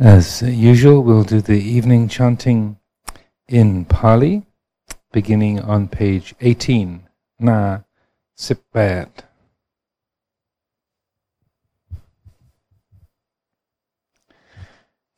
[0.00, 2.78] As usual, we'll do the evening chanting
[3.48, 4.46] in Pali,
[5.10, 7.02] beginning on page 18,
[7.40, 7.80] Na
[8.38, 9.08] Sipbat.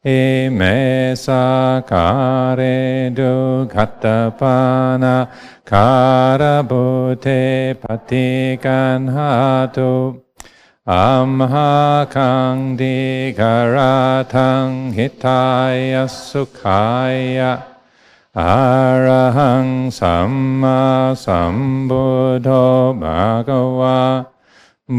[0.06, 0.78] इमे
[1.16, 2.76] साकारे
[3.18, 5.14] दुघतपाना
[5.70, 5.92] คา
[6.40, 6.86] รบุ
[7.22, 7.26] เท
[7.82, 8.28] ปติ
[8.64, 9.32] กันหา
[9.76, 9.94] ตุ
[10.92, 11.72] อัมหา
[12.16, 12.98] คังดิ
[13.40, 13.42] ก
[13.74, 13.96] รา
[14.34, 15.74] ทังหิตาย
[16.28, 16.86] สุขา
[17.38, 17.54] ยะ
[18.40, 18.58] อา
[19.06, 19.08] ร
[19.38, 19.66] หัง
[20.00, 20.82] สัมมา
[21.26, 21.56] สัม
[21.90, 22.48] บุทโธ
[23.02, 24.02] ภะกวะ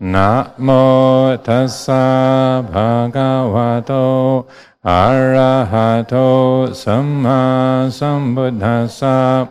[0.00, 4.46] Namo Tassa Bhagavato
[4.86, 9.50] Arahato Samma Sambuddhasa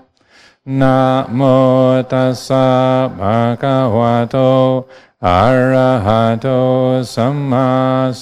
[0.65, 4.87] Namo Tassa Bhagavato
[5.21, 8.15] Arahato Samma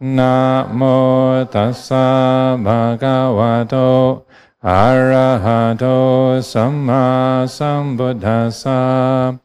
[0.00, 4.24] Sambuddhasa Namo Tassa Bhagavato
[4.62, 9.38] Arahato Samma Sambuddhasa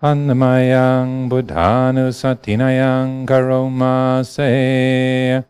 [0.00, 5.42] Annamayang Buddhanusatinayang karomase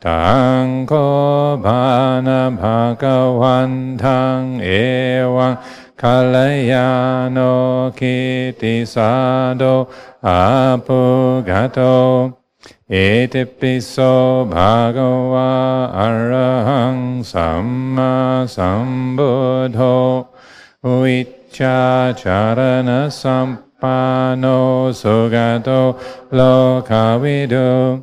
[0.00, 5.58] Tangko bhana bhagavantang ewang
[5.98, 9.90] kalayano kitisado
[10.22, 12.38] apugato
[12.90, 20.28] Itipiso bhagava arahang samma sambuddho
[20.82, 25.94] Viccha charana sampa pano sugato
[26.32, 28.02] lokavidu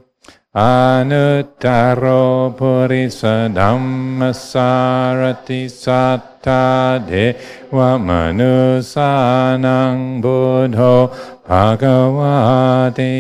[0.56, 11.12] anuttaro purisa dhammasarati satta deva manusanang buddho
[11.44, 13.12] bhagavati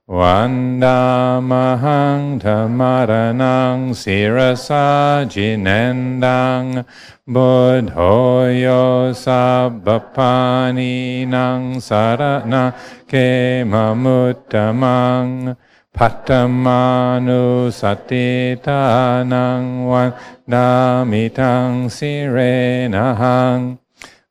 [0.06, 6.86] Vandamahang tamaranang sirasa jinendang
[7.26, 12.70] Buddhoyo sabbapani nang sarana
[13.10, 15.58] ke mamuttamang
[15.90, 23.82] Pattamanu satitanang vandamitang sirenahang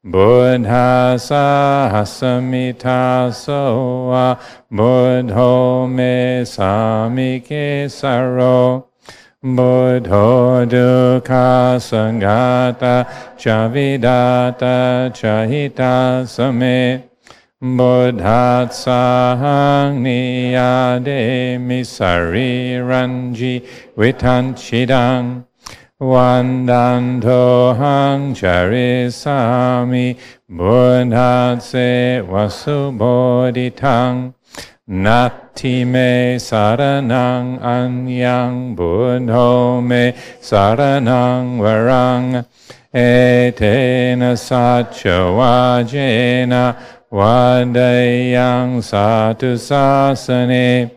[0.07, 4.37] Buddha sahasamita soa
[4.71, 8.85] Buddho me samike saro
[9.43, 17.01] Buddho dukkha sangata chavidata chahita same
[17.63, 23.65] Buddhat sahang niyade misari ranji
[23.97, 25.45] vitanchidang
[26.01, 30.17] Vandanto hang charisami
[30.51, 34.33] Buddhat se vasubodhitang.
[34.89, 40.11] Nati me saranang anyang Buddho me
[40.41, 42.45] saranang varang.
[42.93, 46.75] Etena sacha vajena
[47.09, 50.91] Vadayang satu sasane.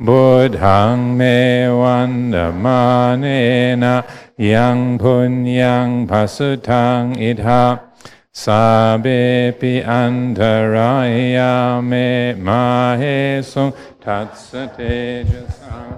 [0.00, 4.04] Buddhang me vandamanena
[4.52, 7.76] ยังพุนยังภัสุทังอิทัพ
[8.42, 8.64] สา
[9.00, 9.06] เบ
[9.60, 10.40] ปิอันต
[10.74, 11.54] รายยา
[11.86, 11.92] เม
[12.46, 12.64] มา
[12.98, 13.02] เฮ
[13.52, 13.64] สุ
[14.04, 14.18] ทั
[14.48, 14.78] สเต
[15.30, 15.88] จสัง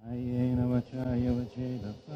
[0.00, 1.56] อายนวชายวัชเช
[2.06, 2.07] ต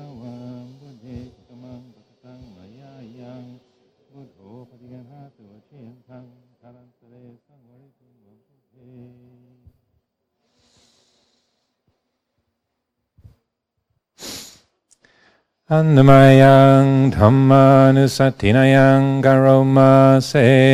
[15.73, 20.69] Annamayang dhammanusatinayang karomase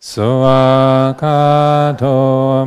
[0.00, 2.08] Suakato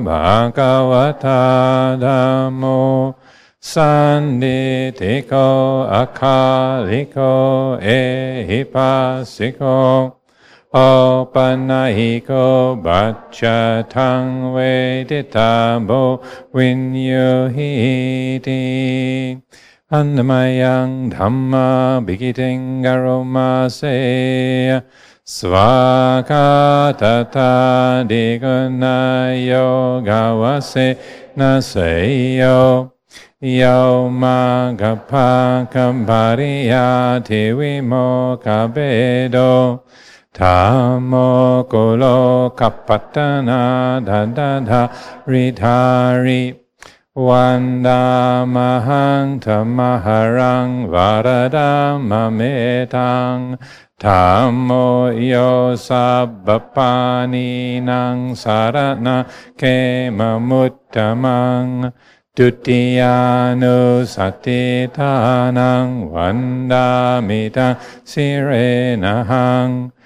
[0.06, 3.18] bhagavata dhammo
[3.58, 5.50] Sanditiko
[5.90, 10.14] akaliko ehipasiko
[10.70, 16.22] Opanahiko bachatang veditabo
[16.54, 18.62] vinyuhiti
[19.92, 24.84] Annamayang Dhamma Bhikiting Garomase
[25.26, 26.86] Svakatata
[28.06, 30.94] Digunayo Gawase
[31.36, 32.92] Naseyo
[33.42, 39.82] Yau Magapa Kambariya Tiwimo Kabedo
[40.32, 44.94] Tamo Kulo Kapatana Dadadha
[45.26, 46.59] Ritari
[47.20, 47.28] Dadada Ridhari
[48.48, 53.60] Vandamahang tamaharang varadamametang
[54.00, 59.28] Tammo yo sabbapani nang sarana
[59.60, 61.92] kemamuttamang
[62.32, 67.76] Dutiyanu satitanang vandamitang
[68.08, 69.99] sirenahang Dhamma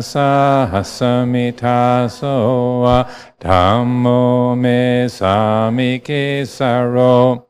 [0.00, 3.06] sahasamita soa
[3.38, 7.46] Dhammo me samike saro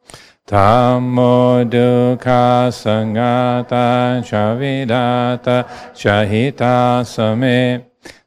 [0.46, 7.84] Dhammo dukkha sangata chavidata chahita same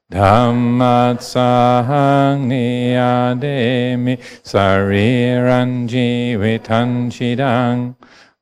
[0.09, 7.95] Dhammat sahang niyademi sariran jivitan chidang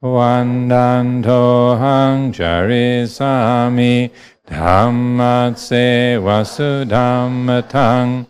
[0.03, 4.09] Vandanto hang charisami
[4.51, 8.27] Dhammat se vasudhammatang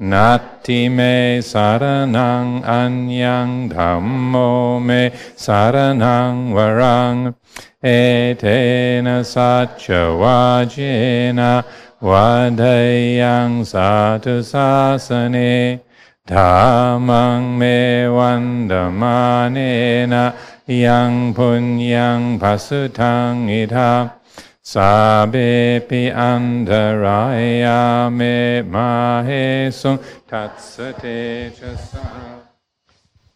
[0.00, 7.34] Nati me saranang anyang dhammo me saranang varang
[7.82, 11.64] etena sacha vajena
[12.02, 15.80] vadayang satu sasane
[16.26, 20.34] dhammang me vandamanena
[20.66, 24.23] yang punyang pasutang idha
[24.64, 32.00] Sabepi andaraya me mahesung tatsate chasa.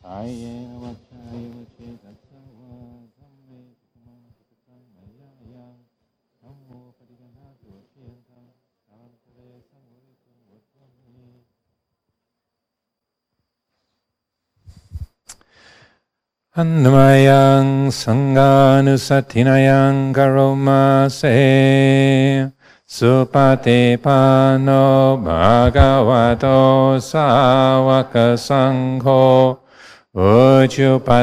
[0.00, 1.67] Ayena vachaya
[16.58, 21.30] Annamayang sanganusatinayang karomase
[22.82, 23.62] Supatipano
[25.22, 29.62] bhagavato savaka sangho
[30.10, 31.14] Ujupatipano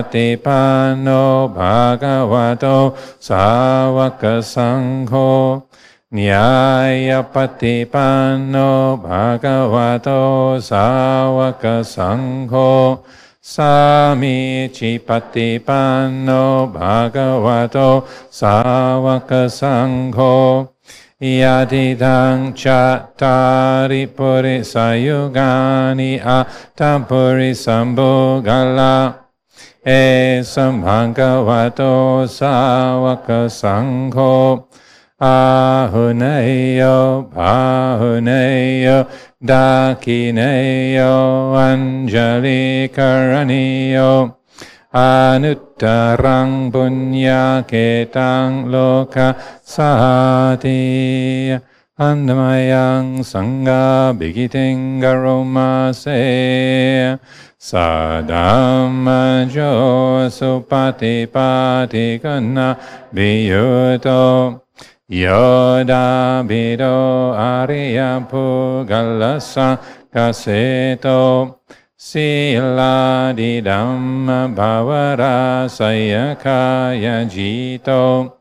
[1.51, 5.67] bhagavato savaka sangho
[6.15, 13.03] Nyayapatipano bhagavato savaka sangho
[13.45, 20.75] සාමීචි පතිපන්නෝ භාගවතෝ සාවක සංඝෝ
[21.23, 29.13] යදිදං චත්තාරි පුරිසයුගානි අටම්පුරි සම්බෝගලා
[29.89, 34.69] A සම්භංගවතෝ සාවක සංඝෝ
[35.25, 39.09] Ahuneyo Bahuneyo
[39.41, 41.17] Dakineyo
[41.57, 44.37] Anjali Karaniyo
[44.93, 49.33] Anuttarang Punya Ketang Loka
[49.65, 50.77] Sati
[51.97, 56.21] Andamayang Sangha Bigiting Garomase
[57.57, 59.73] Sadhamma Jo
[60.29, 62.77] Supati Pati Kana
[63.09, 64.64] Biyuto
[65.09, 69.77] Yoda Bido Arya Pugalasa
[70.11, 71.59] Kaseto
[71.95, 78.34] Sila di Dhamma Bhavara Sayakaya Jito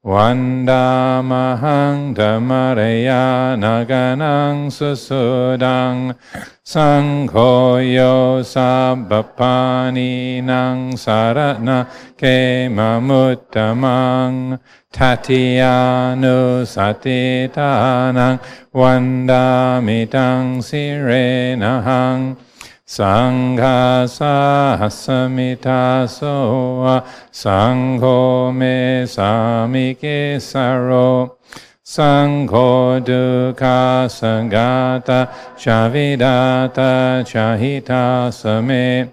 [0.00, 6.16] Vandamahang Dhammaraya Naganang Susudang
[6.64, 11.84] Sanghoyo Sabbapani Nang Saratna
[12.16, 14.56] Kemamuttamang
[14.88, 18.40] Tatiyanu Satitanang
[18.72, 22.40] Vandamitang Sirenahang
[24.10, 24.82] Sahasamita
[26.10, 31.38] soa Sangho me samike saro
[31.84, 39.12] Sangho dukkha sangata chavidata chahita same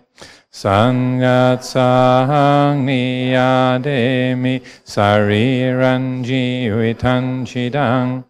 [0.51, 8.25] Sangat sahang niyademi sariran jivitan chidang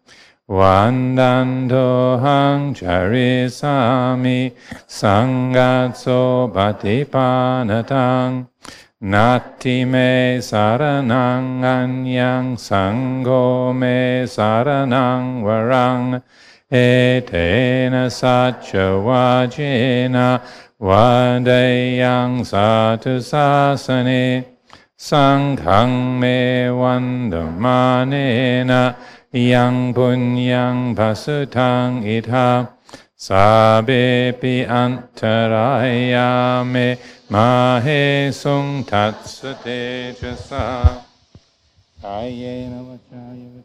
[0.47, 4.55] Vandandohang charisami
[4.87, 8.47] sangatso bhatipanatang
[8.99, 16.23] Nati me saranang anyang sangho me saranang varang
[16.71, 20.41] etena sacha vajena
[20.81, 24.57] vadayang satu sasane
[24.97, 28.97] sanghang me vandamanena
[29.37, 32.73] yang punyang pasutang itha
[33.13, 36.97] sabepi antaraya me
[37.29, 41.05] mahe sung tatsute chasa
[42.01, 43.56] kayena vachaya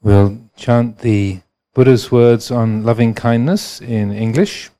[0.00, 1.40] We'll chant the
[1.74, 4.70] Buddha's words on loving kindness in English,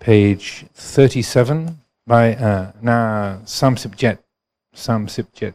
[0.00, 4.18] page 37 by uh, Na Samsipjet.
[4.74, 5.54] Samsipjet.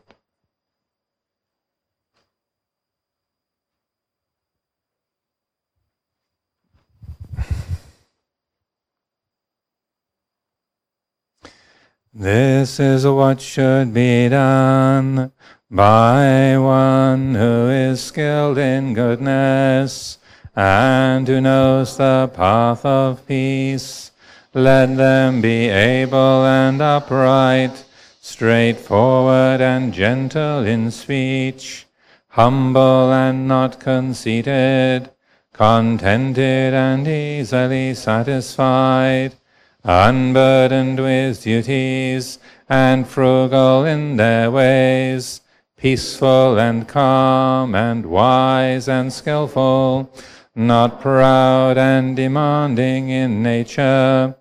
[12.13, 15.31] This is what should be done
[15.69, 20.17] by one who is skilled in goodness
[20.55, 24.11] and who knows the path of peace.
[24.53, 27.83] Let them be able and upright,
[28.21, 31.85] straightforward and gentle in speech,
[32.29, 35.11] humble and not conceited,
[35.51, 39.35] contented and easily satisfied,
[39.83, 45.41] unburdened with duties, and frugal in their ways
[45.77, 50.11] peaceful and calm and wise and skillful,
[50.55, 54.35] not proud and demanding in nature.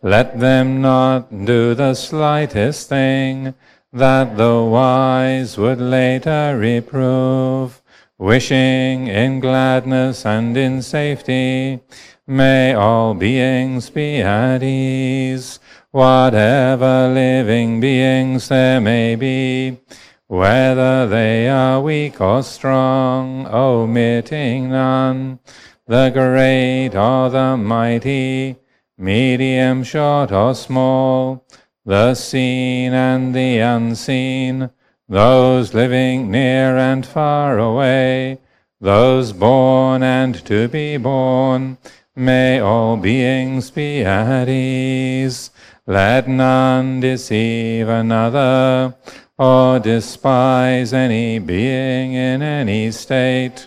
[0.00, 3.54] Let them not do the slightest thing
[3.92, 7.82] that the wise would later reprove,
[8.16, 11.80] wishing in gladness and in safety.
[12.28, 15.58] May all beings be at ease,
[15.90, 19.78] whatever living beings there may be
[20.28, 25.38] whether they are weak or strong, omitting none,
[25.86, 28.56] the great or the mighty,
[28.98, 31.44] medium, short, or small,
[31.84, 34.68] the seen and the unseen,
[35.08, 38.38] those living near and far away,
[38.80, 41.78] those born and to be born,
[42.16, 45.50] may all beings be at ease.
[45.86, 48.96] Let none deceive another
[49.38, 53.66] or despise any being in any state.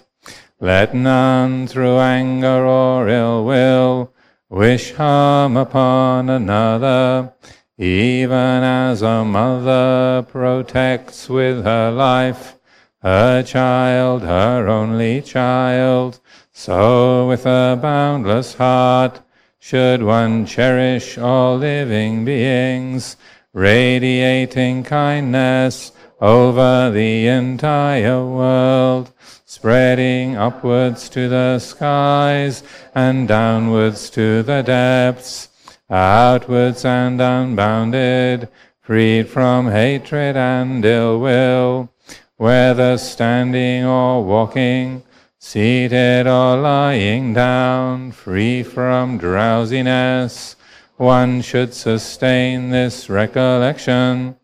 [0.59, 4.13] Let none through anger or ill will
[4.49, 7.33] wish harm upon another,
[7.77, 12.55] even as a mother protects with her life
[13.01, 16.19] her child, her only child,
[16.51, 19.21] so with a boundless heart
[19.57, 23.15] should one cherish all living beings
[23.53, 25.91] radiating kindness
[26.21, 29.11] over the entire world,
[29.45, 32.61] spreading upwards to the skies
[32.93, 35.49] and downwards to the depths,
[35.89, 38.47] outwards and unbounded,
[38.81, 41.89] freed from hatred and ill will,
[42.37, 45.01] whether standing or walking,
[45.39, 50.55] seated or lying down, free from drowsiness,
[50.99, 54.35] one should sustain this recollection.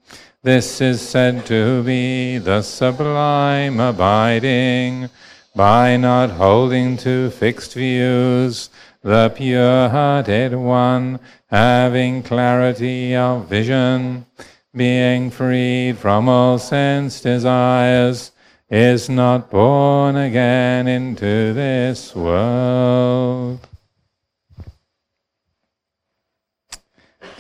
[0.42, 5.10] This is said to be the sublime abiding,
[5.54, 8.70] by not holding to fixed views,
[9.02, 14.26] the pure hearted one, having clarity of vision,
[14.74, 18.32] being freed from all sense desires,
[18.70, 23.60] is not born again into this world.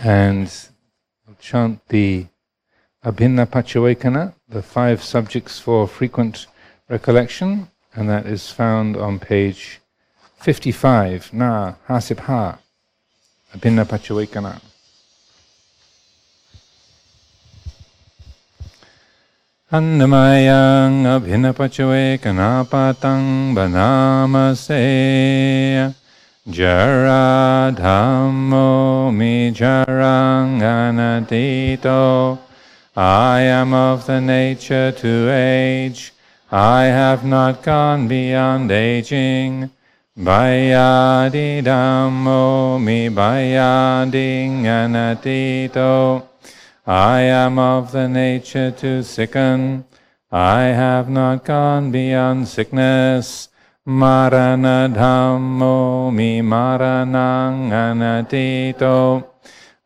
[0.03, 0.51] And
[1.39, 2.25] chant the
[3.03, 6.47] Abhinna Paccavekkhana, the five subjects for frequent
[6.89, 9.79] recollection, and that is found on page
[10.37, 12.57] 55, Na Hasibha,
[13.53, 14.59] Abhinna Paccavekkhana.
[19.71, 24.75] Annamayang abhinapachavekkanapatang banamase
[26.47, 32.37] Jara dhammo mi jarang anadito
[32.95, 36.13] I am of the nature to age
[36.51, 39.71] I have not gone beyond aging
[40.15, 46.27] Bayadi dhammo mi bayading anadito
[46.85, 49.85] I am of the nature to sicken.
[50.31, 53.49] I have not gone beyond sickness.
[53.87, 59.23] Marana dhammo mi maranang anatito.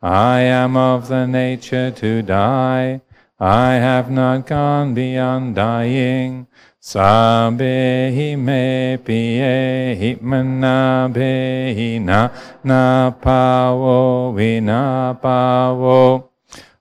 [0.00, 3.02] I am of the nature to die.
[3.38, 6.46] I have not gone beyond dying.
[6.80, 12.30] Sabehi me pie hitmana behi na
[12.64, 16.30] na pavo vina pavo.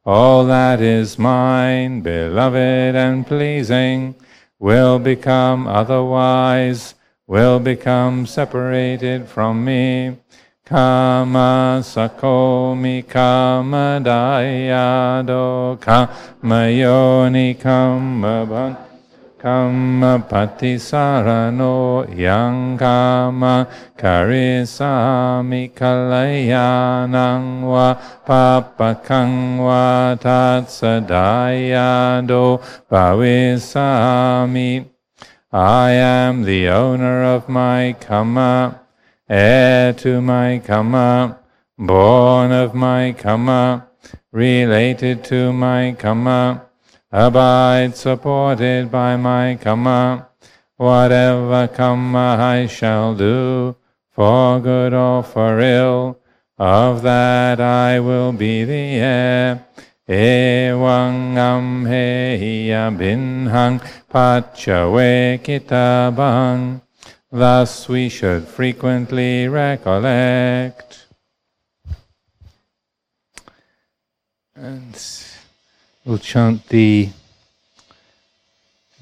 [0.06, 4.16] All that is mine, beloved and pleasing,
[4.58, 6.96] will become otherwise,
[7.30, 10.18] will become separated from me.
[10.66, 18.90] Kama sakomi kama dayado kama yoni kama
[19.40, 27.96] Kamma patisarano yang kama karisami kalayanang wa
[28.28, 32.60] papakang wa tatsadayado
[32.92, 34.99] bhavisami.
[35.52, 38.82] I am the owner of my karma,
[39.28, 41.40] heir to my karma,
[41.76, 43.88] born of my karma,
[44.32, 46.68] related to my karma,
[47.12, 50.28] abide supported by my karma.
[50.78, 53.76] Whatever karma I shall do,
[54.12, 56.20] for good or for ill,
[56.60, 59.66] of that I will be the heir.
[60.10, 66.82] Ewang amheya binhang pachawe kitabang.
[67.32, 71.06] Thus we should frequently recollect.
[74.56, 74.98] And
[76.10, 77.10] We'll chant the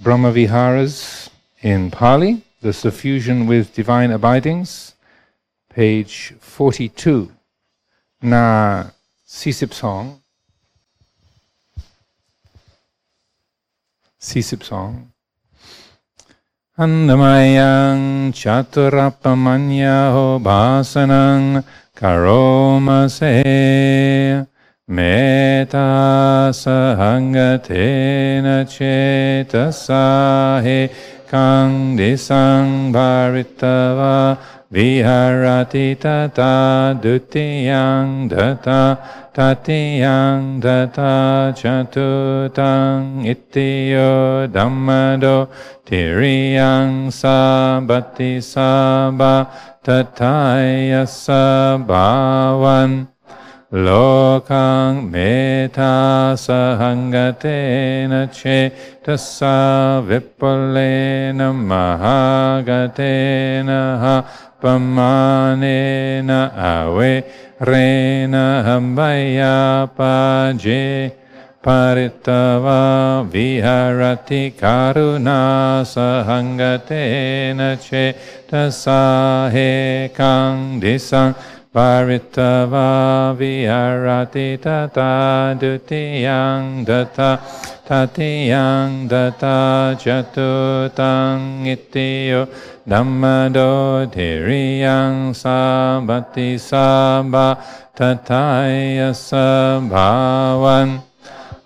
[0.01, 1.29] Brahma Viharas
[1.61, 4.93] in Pali, the suffusion with divine abidings,
[5.69, 7.31] page 42.
[8.23, 8.89] Na
[9.25, 10.21] Sisip song.
[14.27, 14.95] सि सिप् सांग्
[16.79, 18.01] हन्मयं
[18.39, 21.61] चतुरप्पमन्यहो भासनां
[22.01, 23.33] करोमसे
[24.97, 25.87] मेता
[26.61, 27.01] सह
[27.35, 30.03] गतेन चेतसा
[30.65, 30.79] हे
[31.33, 31.99] काङ्ग
[34.67, 38.99] viharati tata dutiyang data
[39.31, 45.47] tatiyang data chatutang itiyo dhammado
[45.87, 49.47] tiriyang sabati sabha
[49.79, 53.07] tataya sabhavan
[53.71, 58.71] lokang meta sahangatena che
[59.07, 64.23] cetasa vipulena mahagatena ha
[64.61, 67.23] pamanena ave
[67.59, 71.11] rena hambaya paje
[71.61, 81.35] paritava viharati karuna sahangatena cetasa he kang disang
[81.77, 85.53] Paritava viharati tata
[87.89, 89.57] तदीयां दथा
[90.03, 92.41] चतुर्थायो
[92.91, 93.71] दमदो
[94.15, 96.69] दिव्यां सति स
[97.33, 97.47] वा
[98.01, 99.29] तथा य स
[99.93, 100.97] भावन्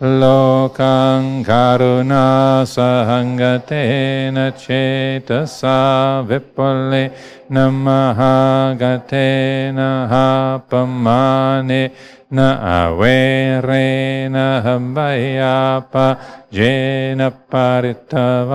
[0.02, 2.22] लोकाङ्गारुणा
[2.70, 5.76] सहङ्गतेन चेतसा
[6.30, 7.02] विप्ले
[7.52, 9.22] न महागते
[9.78, 9.86] न
[12.34, 14.36] न अवेरेण
[14.66, 15.98] हम्बयाप
[16.58, 17.22] जेन
[17.54, 18.52] परितव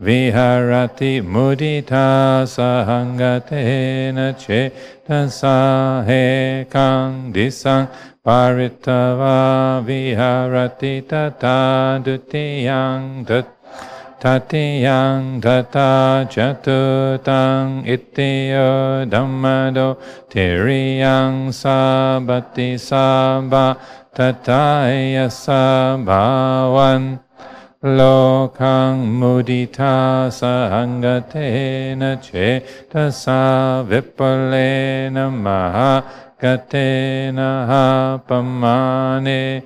[0.00, 7.86] viharati mudita sahangatena cetasa hekang disang
[8.26, 13.46] paritava viharati tata dutiyang tat
[14.24, 20.00] tatiyang tata jatutang itiyo dhammado
[20.32, 23.76] tiriyang sabati sabha
[24.16, 27.20] tataya sabhavan
[27.84, 36.00] lokang mudita sahangatena cetasa vipalena maha
[36.40, 39.60] gatena pamane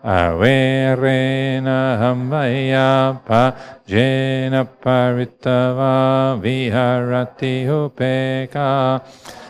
[0.00, 3.52] averena hamvayapa
[3.84, 9.04] jena paritava viharati upeka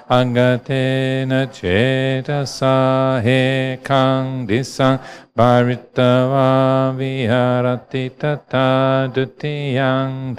[0.09, 4.97] අගතේන චේතසා හේකං දිසං
[5.37, 10.35] භාවිතවා විහරති තථා ဒ ුතියං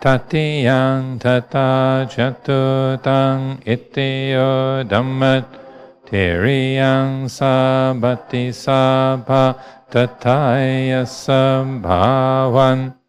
[0.00, 5.48] තතියං තථා චතුතං ඉතියෝ ධම්මත්
[6.06, 9.54] තේරියං සබති සභා
[9.88, 12.99] තථාය සම්භාවන්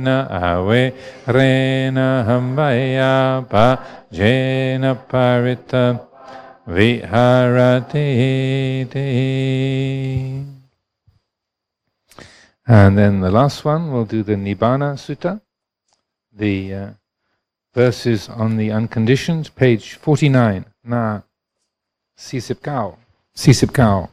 [0.00, 0.94] na ave
[1.26, 3.78] rena hambaya pa
[4.12, 6.06] jena parita
[6.68, 8.06] viharati.
[12.68, 15.40] And then the last one, we'll do the Nibbana Sutta,
[16.32, 16.90] the uh,
[17.76, 21.20] verses on the unconditioned, page 49, na
[22.16, 22.96] sisip kao,
[23.36, 24.08] sisip kao.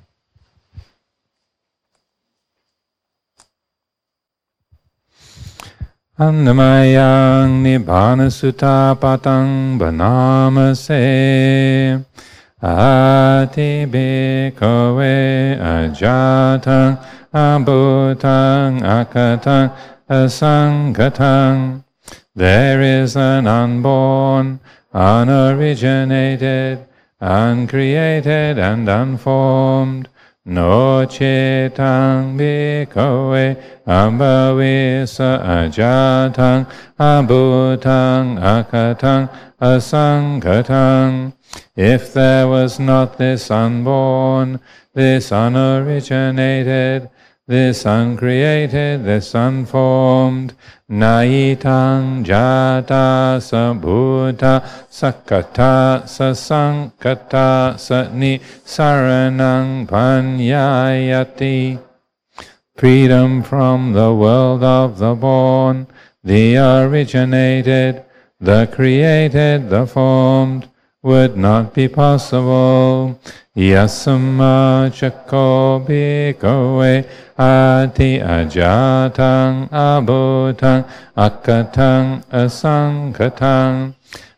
[6.20, 10.94] Annamayang Nibbana Sutta Patang Banamase
[12.62, 17.00] Ati bhikkhave ajatang
[17.34, 19.74] abhutang akatang
[20.08, 21.83] asangatang.
[22.36, 24.60] There is an unborn,
[24.92, 26.88] unoriginated,
[27.22, 30.10] uncreated and unformed.
[30.44, 36.66] No cetang bhikkhave ambhavisa ajatang
[37.00, 39.30] abhutang akatang
[39.62, 41.34] asangatang.
[41.76, 44.60] If there was not this unborn,
[44.96, 47.10] this unoriginated,
[47.46, 50.54] this uncreated, this unformed,
[50.90, 61.80] naitang jata sabhuta sakata sasankata satni saranang panyayati.
[62.76, 65.86] Freedom from the world of the born,
[66.24, 68.04] the originated,
[68.40, 70.70] the created, the formed,
[71.04, 73.20] would not be possible.
[73.56, 77.06] Yasama chako bhikkhave
[77.38, 83.94] ati ajatang abhutang akatang asankatang.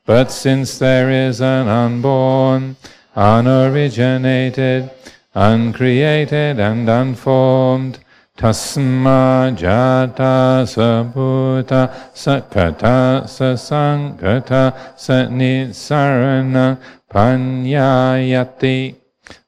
[0.06, 2.76] But since there is an unborn,
[3.16, 4.92] unoriginated,
[5.34, 8.00] uncreated and unformed,
[8.38, 16.78] Tasma jata sabhuta sakata sasankata satnisarana
[17.10, 18.96] panyayati.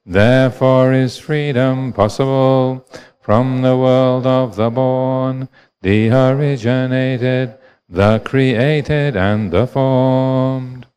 [0.05, 2.87] Therefore is freedom possible
[3.19, 5.49] from the world of the born,
[5.81, 7.55] the originated,
[7.89, 10.87] the created and the formed.